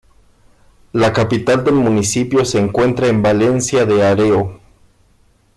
[0.93, 4.59] La capital del municipio se encuentra en Valencia de Areo.